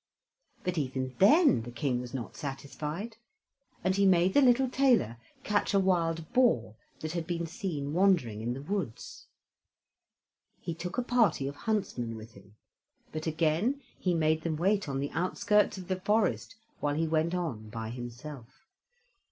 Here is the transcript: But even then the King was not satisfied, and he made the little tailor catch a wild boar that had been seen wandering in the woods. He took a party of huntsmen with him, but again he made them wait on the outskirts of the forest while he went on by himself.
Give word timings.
But 0.63 0.79
even 0.79 1.13
then 1.19 1.61
the 1.61 1.69
King 1.69 2.01
was 2.01 2.11
not 2.11 2.35
satisfied, 2.35 3.17
and 3.83 3.95
he 3.95 4.07
made 4.07 4.33
the 4.33 4.41
little 4.41 4.67
tailor 4.67 5.17
catch 5.43 5.75
a 5.75 5.79
wild 5.79 6.33
boar 6.33 6.75
that 7.01 7.11
had 7.11 7.27
been 7.27 7.45
seen 7.45 7.93
wandering 7.93 8.41
in 8.41 8.55
the 8.55 8.63
woods. 8.63 9.27
He 10.59 10.73
took 10.73 10.97
a 10.97 11.03
party 11.03 11.47
of 11.47 11.55
huntsmen 11.55 12.15
with 12.15 12.31
him, 12.33 12.55
but 13.11 13.27
again 13.27 13.79
he 13.99 14.15
made 14.15 14.41
them 14.41 14.55
wait 14.55 14.89
on 14.89 14.99
the 14.99 15.11
outskirts 15.11 15.77
of 15.77 15.87
the 15.87 15.99
forest 16.01 16.55
while 16.79 16.95
he 16.95 17.07
went 17.07 17.35
on 17.35 17.69
by 17.69 17.89
himself. 17.91 18.65